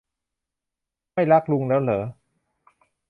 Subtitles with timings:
[1.13, 2.01] ไม่รักลุงแล้วหรอ